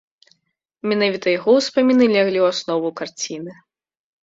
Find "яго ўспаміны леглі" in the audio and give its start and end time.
1.39-2.39